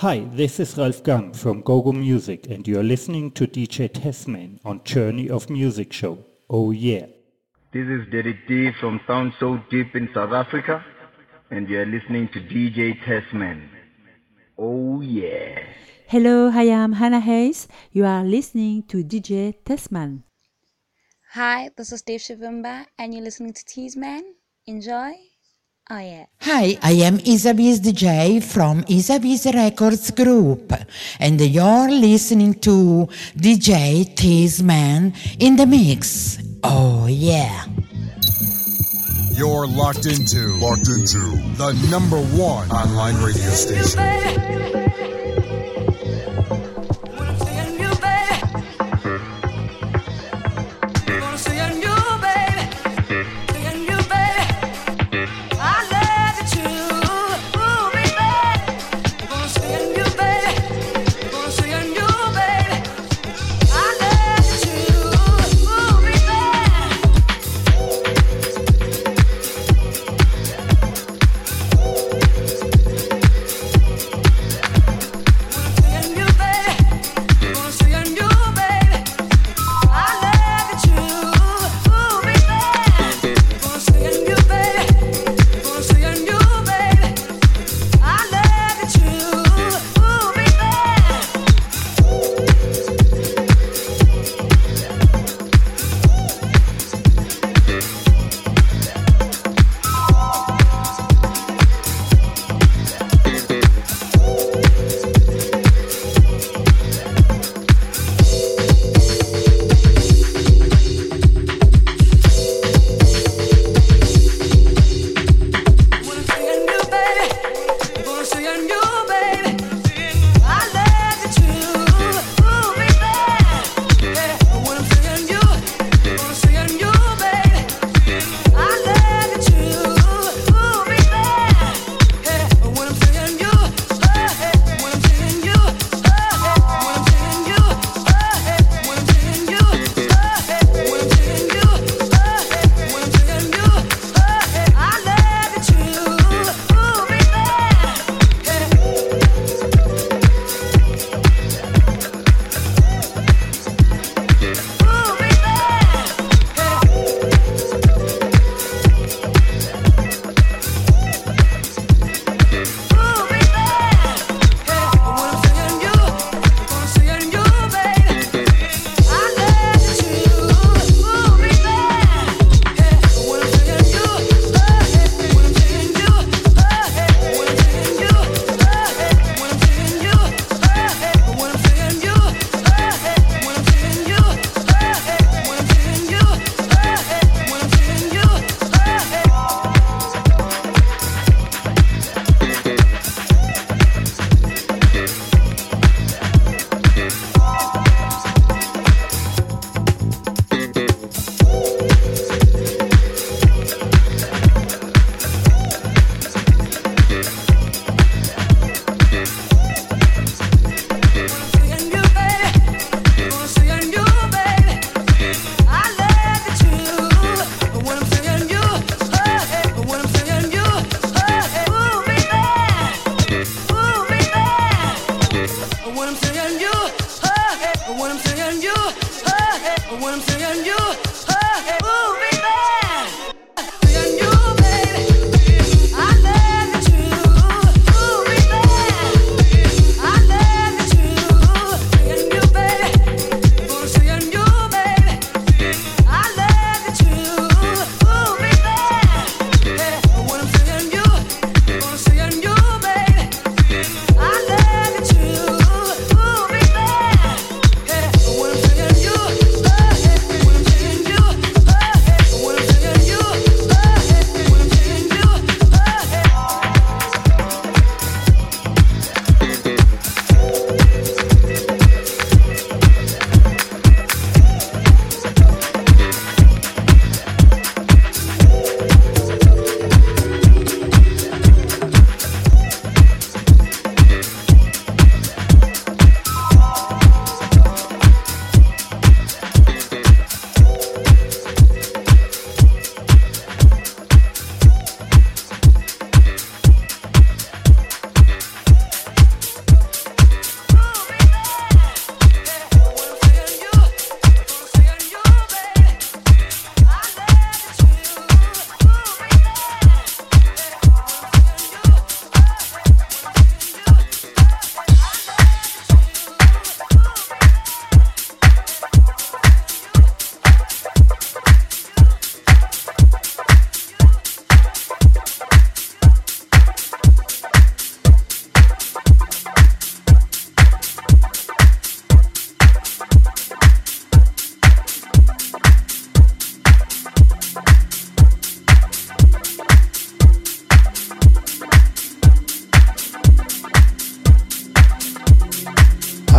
Hi, 0.00 0.28
this 0.30 0.60
is 0.60 0.76
Ralf 0.76 1.02
Gum 1.02 1.32
from 1.32 1.62
GoGo 1.62 1.90
Music 1.90 2.48
and 2.50 2.68
you 2.68 2.78
are 2.78 2.82
listening 2.82 3.30
to 3.30 3.46
DJ 3.46 3.90
Tasman 3.90 4.60
on 4.62 4.84
Journey 4.84 5.30
of 5.30 5.48
Music 5.48 5.90
show. 5.90 6.18
Oh 6.50 6.70
yeah. 6.70 7.06
This 7.72 7.88
is 7.88 8.06
Derek 8.12 8.46
D 8.46 8.72
from 8.78 9.00
Sound 9.06 9.32
So 9.40 9.58
Deep 9.70 9.96
in 9.96 10.10
South 10.12 10.32
Africa 10.32 10.84
and 11.50 11.66
you 11.66 11.80
are 11.80 11.86
listening 11.86 12.28
to 12.34 12.40
DJ 12.40 13.02
Tasman. 13.06 13.70
Oh 14.58 15.00
yeah. 15.00 15.60
Hello, 16.08 16.50
I 16.52 16.64
am 16.64 16.92
Hannah 16.92 17.20
Hayes. 17.20 17.66
You 17.90 18.04
are 18.04 18.22
listening 18.22 18.82
to 18.88 19.02
DJ 19.02 19.54
Tasman. 19.64 20.24
Hi, 21.32 21.70
this 21.74 21.90
is 21.90 22.02
Dave 22.02 22.20
Shavimba 22.20 22.84
and 22.98 23.14
you're 23.14 23.24
listening 23.24 23.54
to 23.54 23.64
Teasman. 23.64 24.20
Enjoy. 24.66 25.14
Oh 25.88 25.98
yeah. 26.00 26.26
Hi, 26.40 26.76
I 26.82 26.92
am 27.06 27.18
Isabiz 27.18 27.78
DJ 27.78 28.42
from 28.42 28.82
Isabiz 28.90 29.46
Records 29.54 30.10
Group, 30.10 30.72
and 31.20 31.40
you're 31.40 31.88
listening 31.88 32.54
to 32.54 33.08
DJ 33.36 34.12
Teasman 34.16 35.14
in 35.38 35.54
the 35.54 35.64
mix. 35.64 36.38
Oh 36.64 37.06
yeah. 37.06 37.66
You're 39.30 39.68
locked 39.68 40.06
into 40.06 40.58
locked 40.58 40.88
into 40.88 41.22
the 41.54 41.70
number 41.88 42.18
one 42.34 42.68
online 42.72 43.22
radio 43.22 43.50
station. 43.54 44.00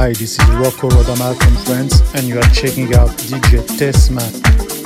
Hi, 0.07 0.13
this 0.13 0.39
is 0.39 0.50
Rocco 0.51 0.88
Rodamaal 0.88 1.36
from 1.36 1.57
France, 1.65 2.01
and 2.15 2.24
you 2.30 2.39
are 2.39 2.50
checking 2.54 2.95
out 2.95 3.09
DJ 3.27 3.59
Testman. 3.77 4.76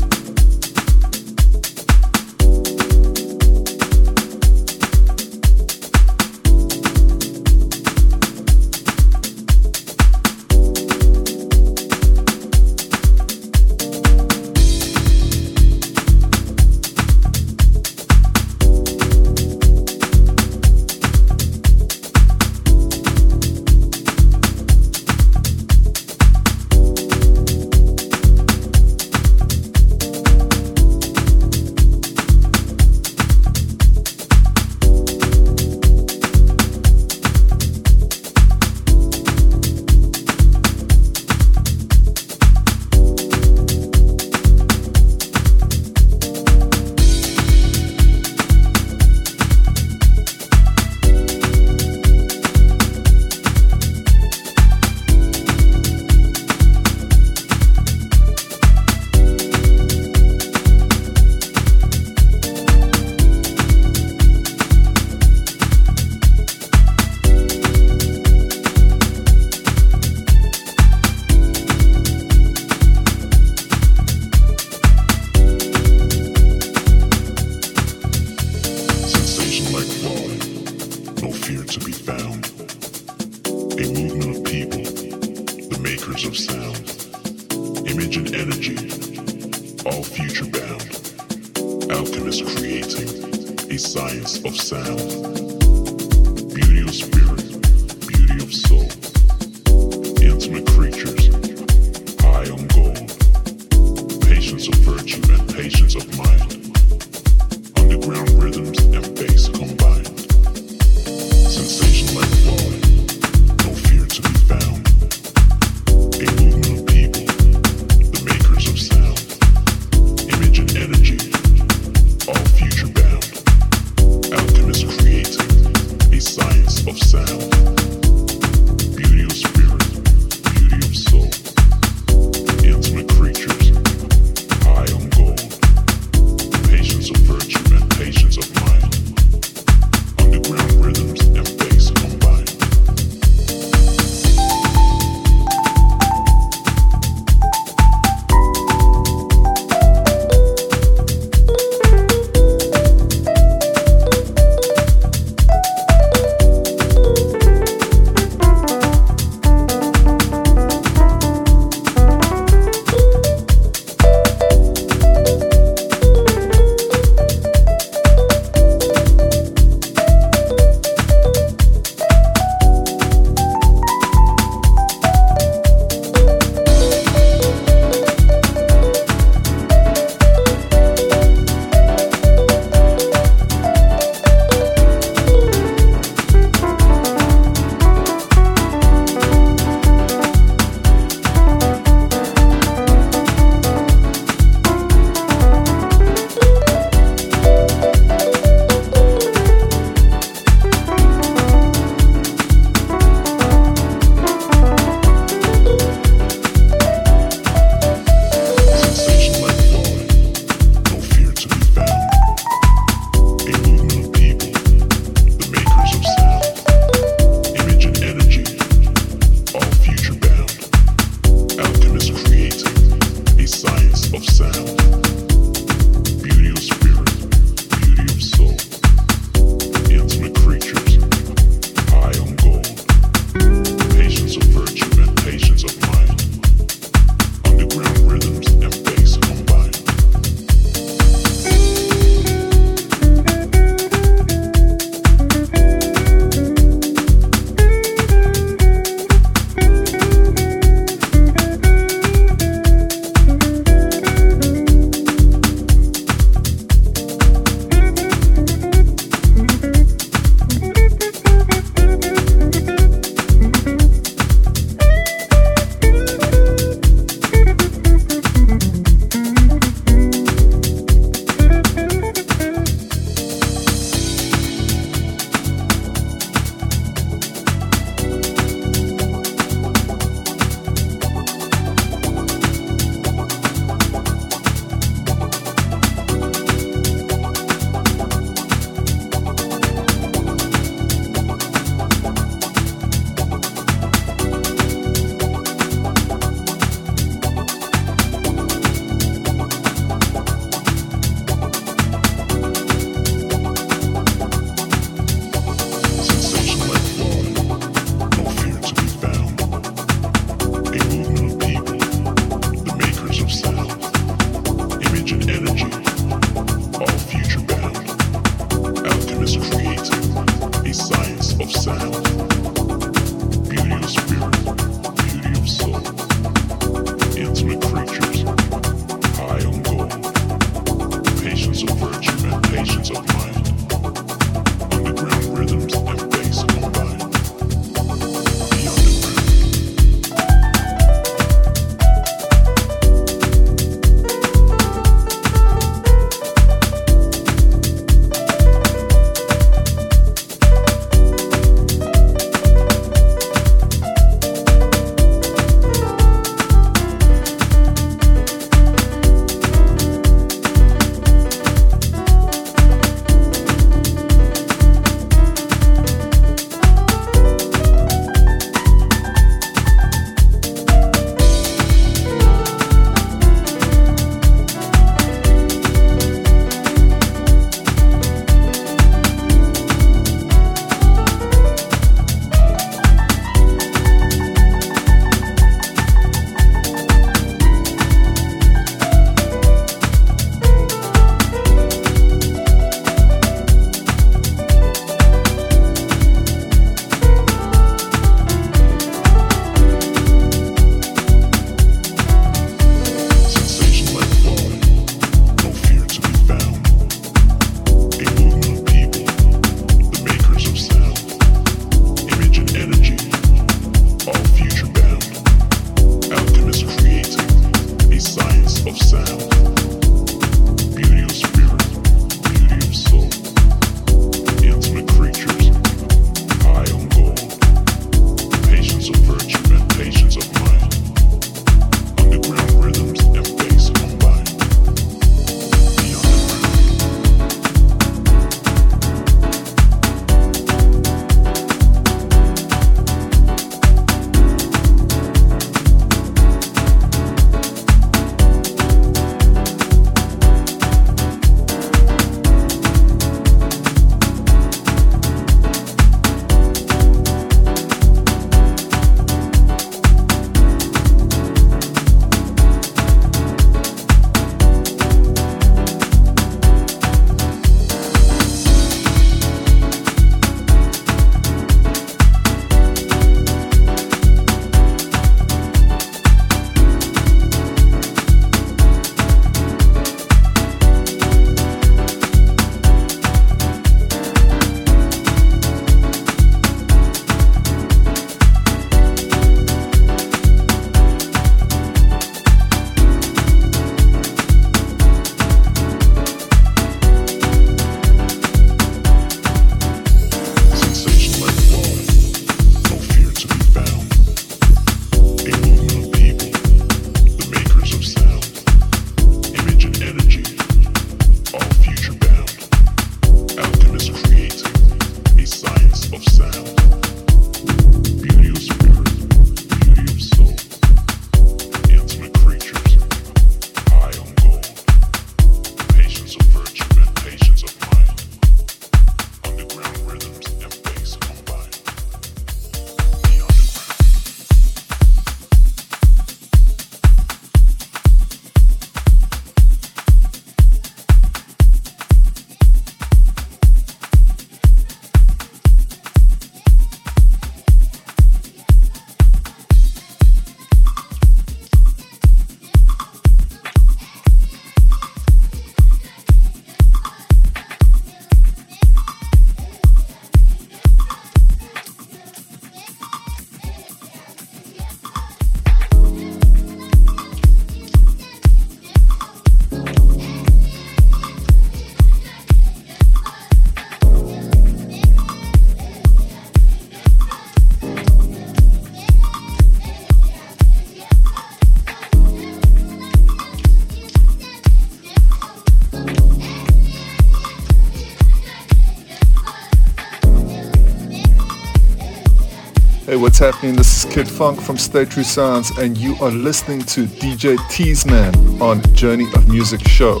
What's 593.00 593.18
happening? 593.18 593.56
This 593.56 593.84
is 593.84 593.90
Kid 593.90 594.06
Funk 594.06 594.40
from 594.40 594.58
Stay 594.58 594.84
True 594.84 595.02
Sounds, 595.02 595.50
and 595.58 595.76
you 595.78 595.96
are 596.02 596.10
listening 596.10 596.60
to 596.62 596.84
DJ 596.84 597.36
Teasman 597.48 598.40
on 598.40 598.62
Journey 598.74 599.06
of 599.14 599.26
Music 599.28 599.60
Show. 599.66 600.00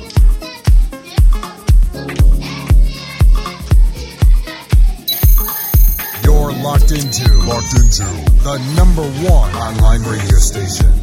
You're 6.22 6.52
locked 6.62 6.92
into, 6.92 7.32
locked 7.46 7.74
into 7.74 8.04
the 8.44 8.58
number 8.76 9.02
one 9.28 9.54
online 9.54 10.02
radio 10.02 10.36
station. 10.36 10.99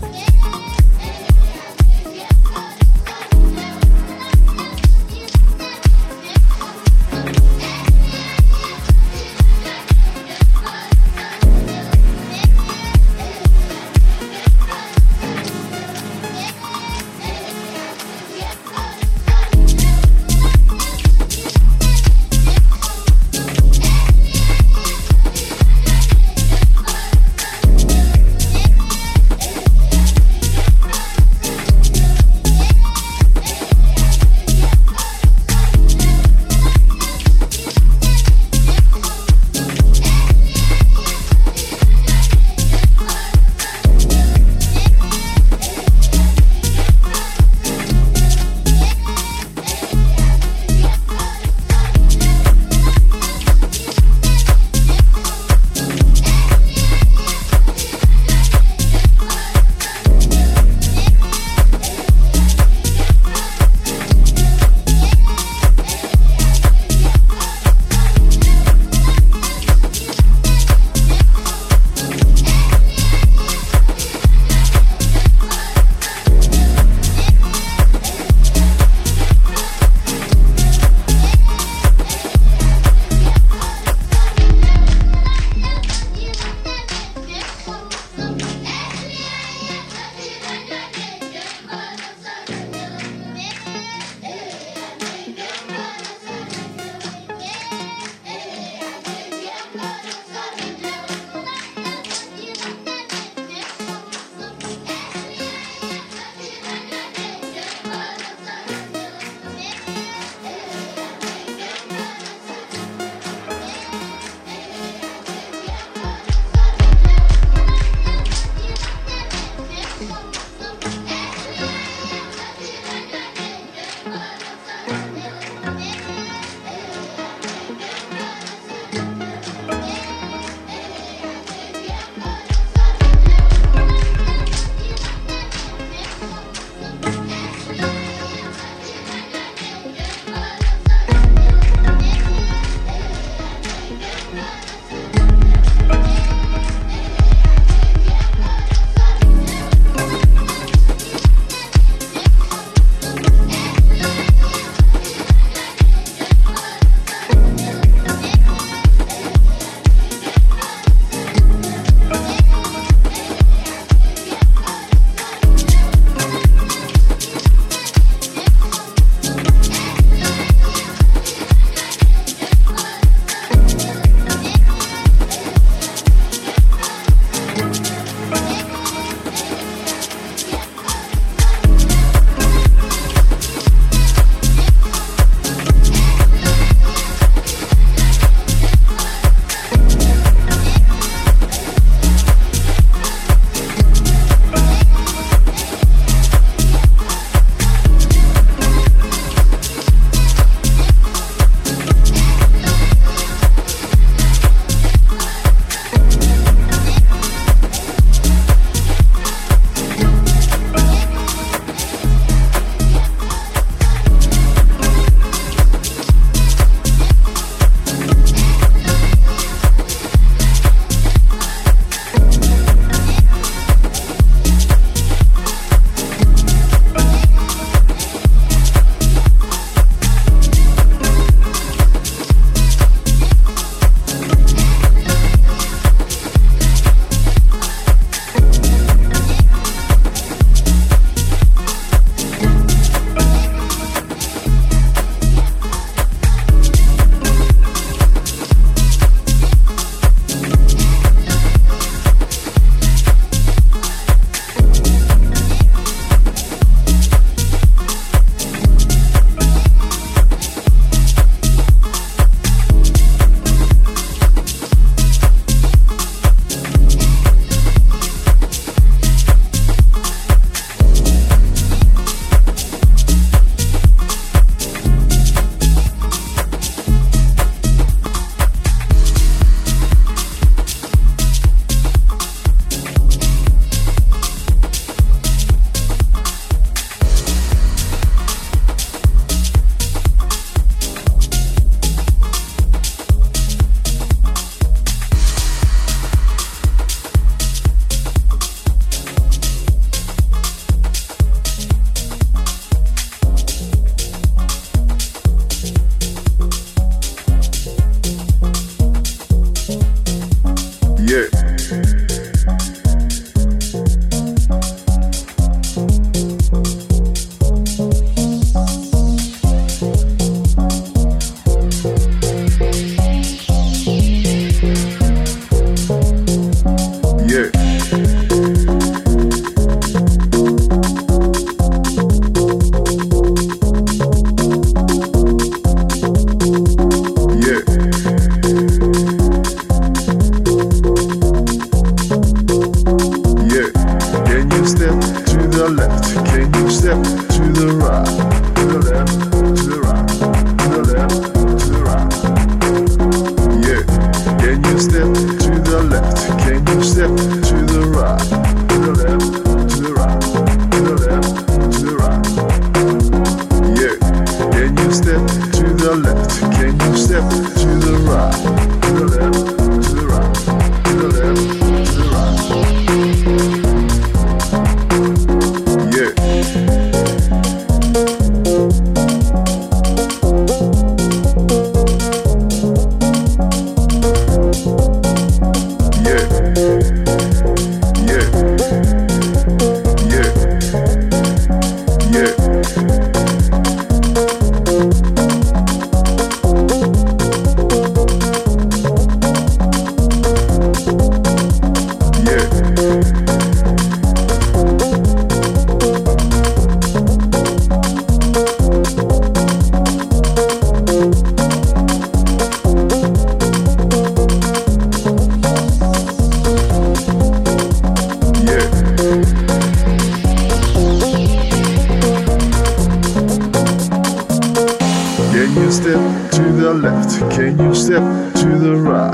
Can 427.17 427.57
you 427.57 427.73
step 427.73 428.03
to 428.35 428.59
the 428.59 428.75
right, 428.75 429.11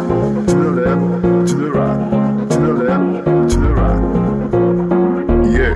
to 0.47 0.55
the 0.55 0.71
left, 0.71 1.47
to 1.47 1.55
the 1.55 1.71
right, 1.71 2.49
to 2.51 2.59
the 2.59 2.73
left, 2.73 3.51
to 3.51 3.59
the 3.59 3.69
right? 3.79 4.01
Yeah. 5.49 5.75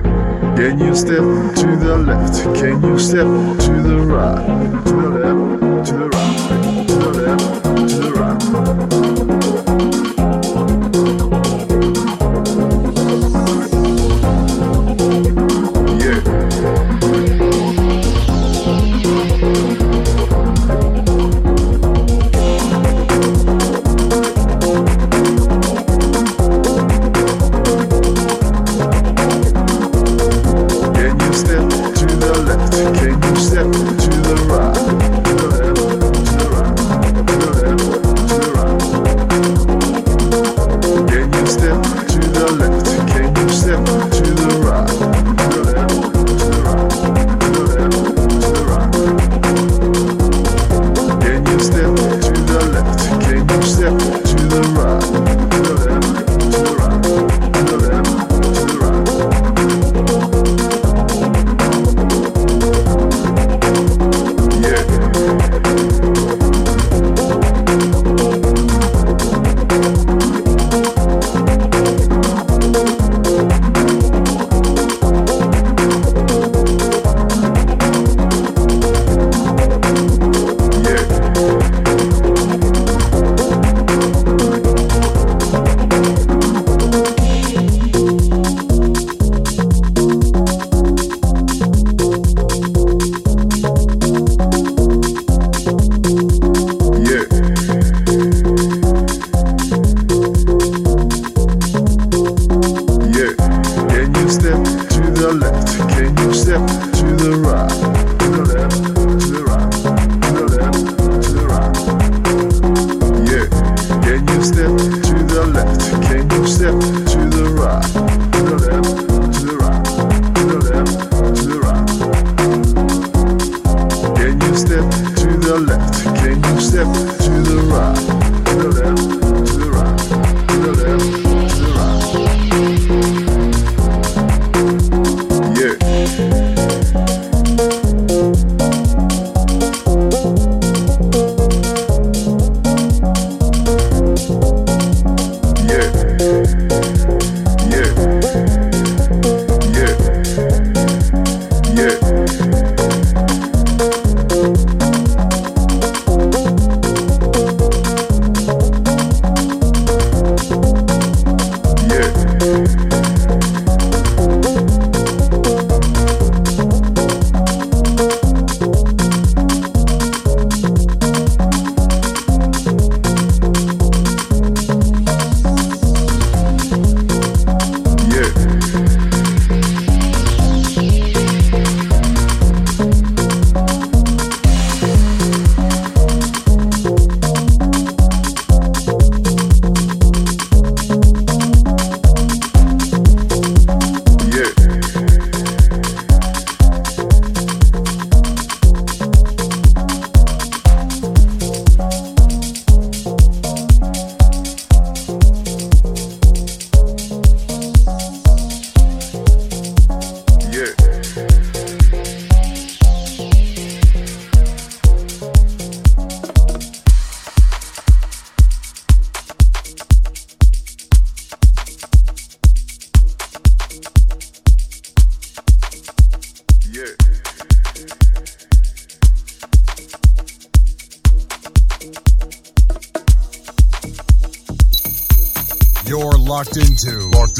Can 0.54 0.78
you 0.78 0.94
step 0.94 1.24
to 1.56 1.76
the 1.76 1.96
left? 1.96 2.44
Can 2.60 2.82
you 2.82 2.98
step 2.98 3.24
to 3.24 3.82
the 3.82 3.98
right, 4.00 4.84
to 4.84 4.92
the 4.92 5.08
left? 5.08 5.27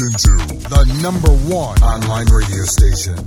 Into, 0.01 0.31
the 0.69 0.99
number 1.01 1.31
one 1.53 1.77
online 1.83 2.27
radio 2.27 2.63
station. 2.63 3.17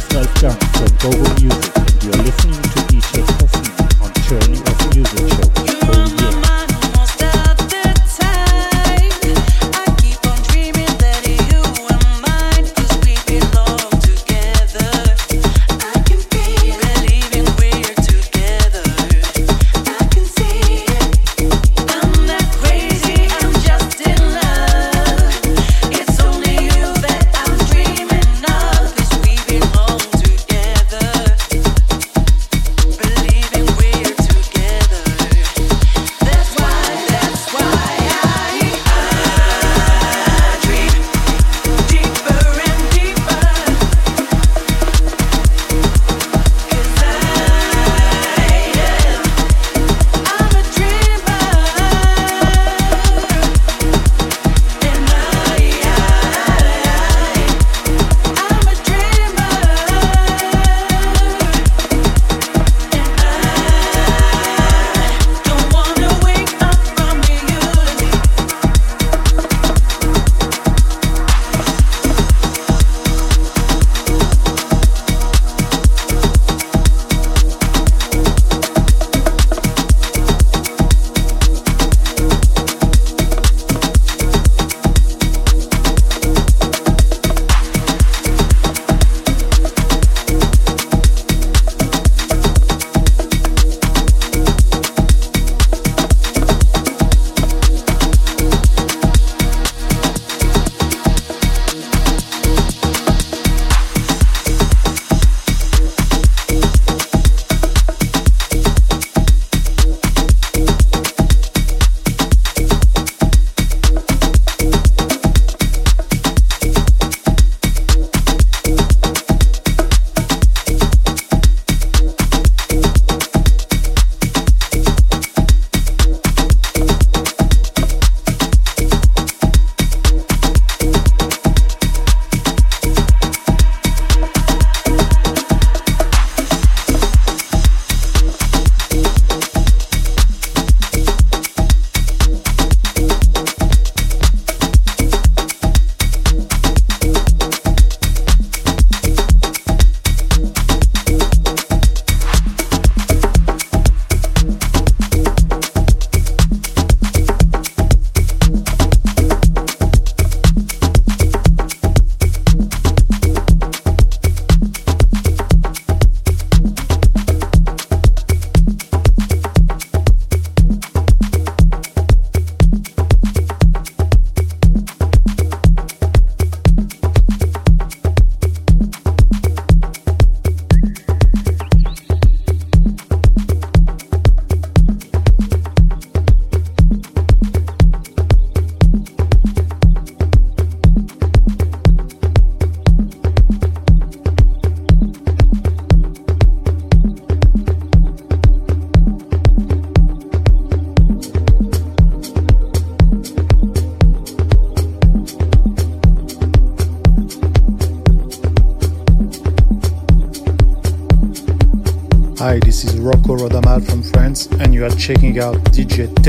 is 0.00 0.06
from 0.12 0.26
Google 0.38 0.98
Global 0.98 1.34
Music, 1.40 1.74
you're 2.02 2.24
listening 2.24 2.59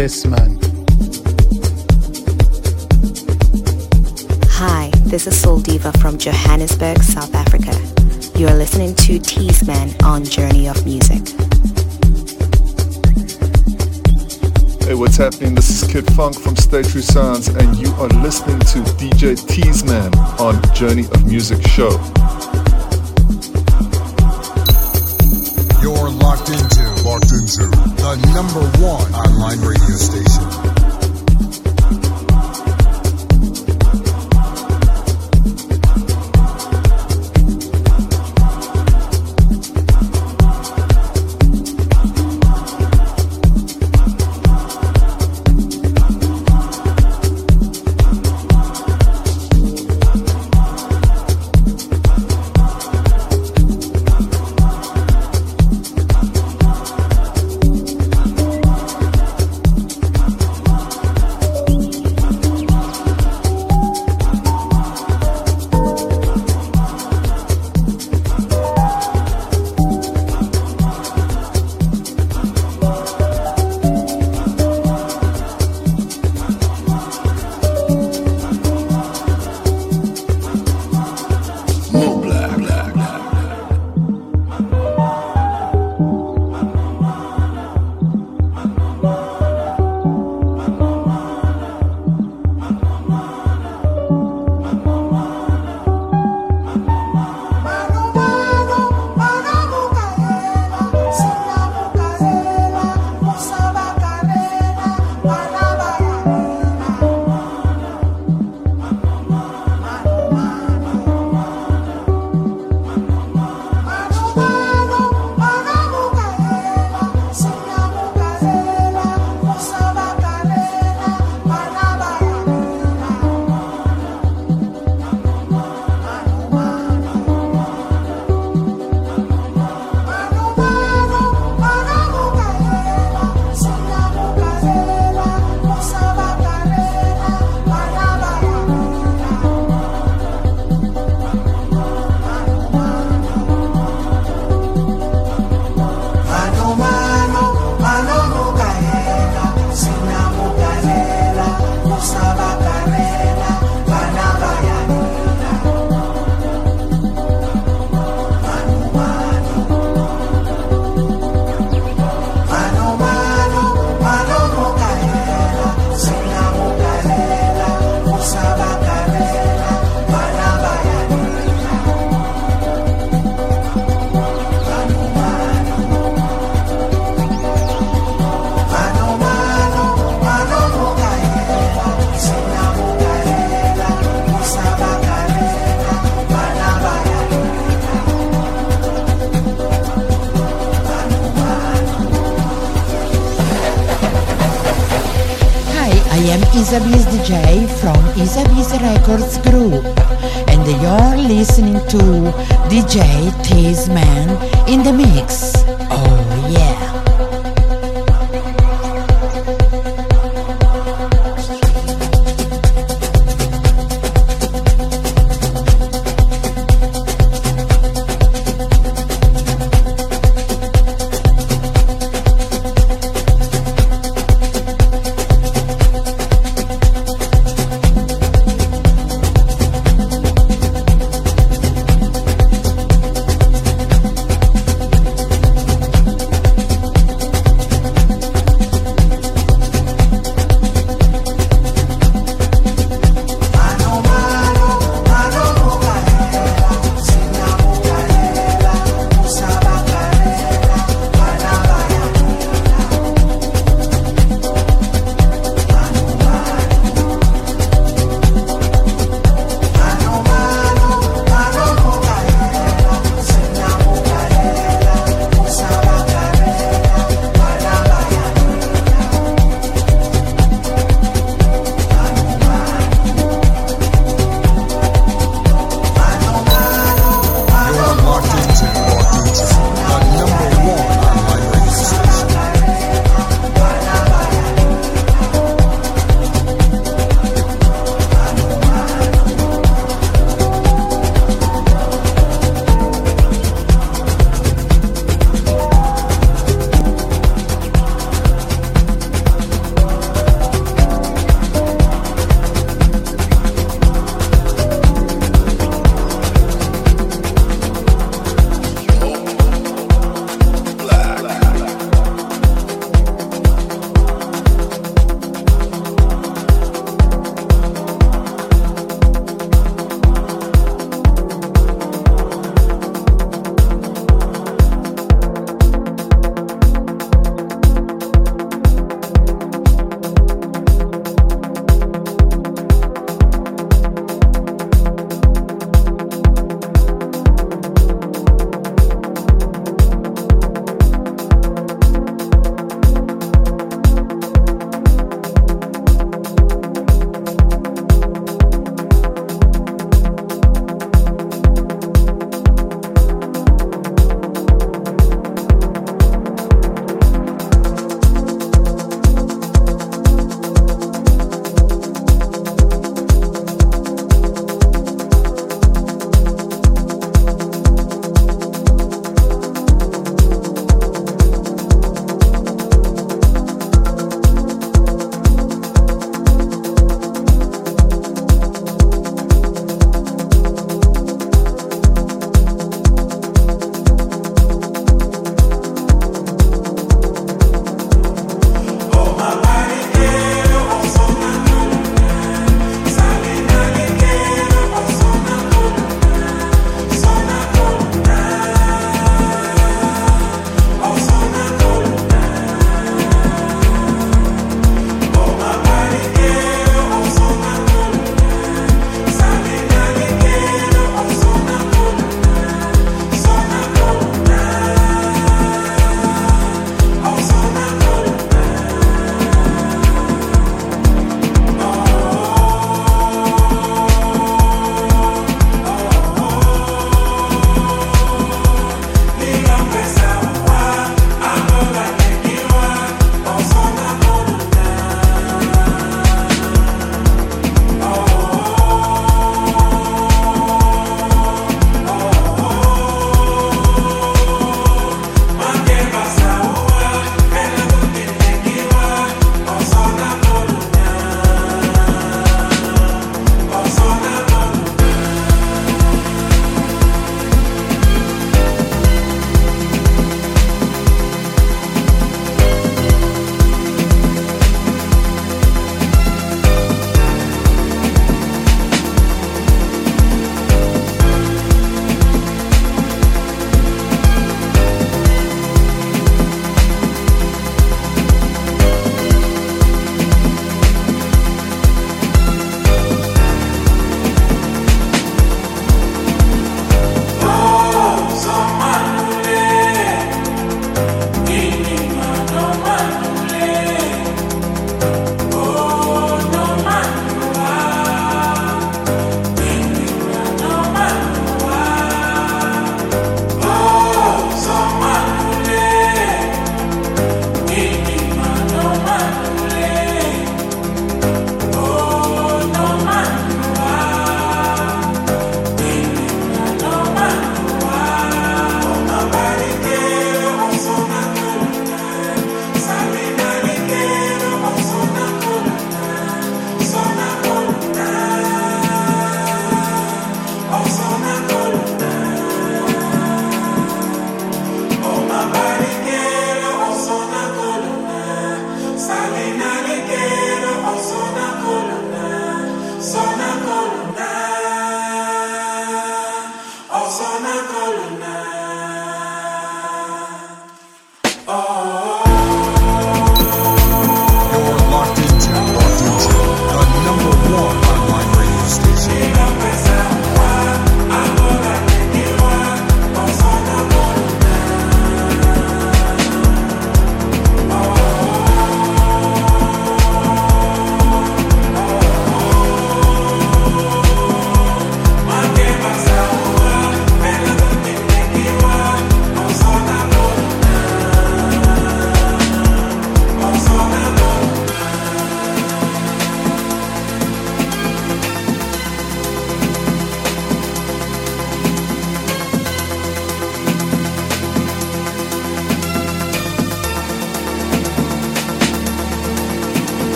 DJ 0.00 0.06
Tessman. 0.06 0.58
Hi, 4.52 4.90
this 5.04 5.26
is 5.26 5.38
Soul 5.38 5.60
Diva 5.60 5.92
from 5.98 6.16
Johannesburg, 6.16 7.02
South 7.02 7.34
Africa. 7.34 7.72
You 8.38 8.48
are 8.48 8.54
listening 8.54 8.94
to 8.94 9.18
Teasman 9.18 10.02
on 10.02 10.24
Journey 10.24 10.68
of 10.68 10.84
Music. 10.86 11.20
Hey, 14.86 14.94
what's 14.94 15.18
happening? 15.18 15.54
This 15.54 15.82
is 15.82 15.92
Kid 15.92 16.06
Fonque 16.06 16.40
from 16.40 16.56
Stay 16.56 16.82
True 16.82 17.02
Sounds, 17.02 17.48
and 17.48 17.76
you 17.76 17.92
are 17.94 18.08
listening 18.08 18.58
to 18.60 18.78
DJ 18.96 19.36
Teasman 19.36 20.14
on 20.40 20.62
Journey 20.74 21.04
of 21.12 21.26
Music 21.26 21.60
Show. 21.68 21.90
Locked 26.18 26.50
into, 26.50 26.82
locked 27.04 27.32
into 27.32 27.66
the 28.00 28.16
number 28.34 28.60
one 28.82 29.14
online 29.14 29.60
radio 29.60 29.96
station. 29.96 30.59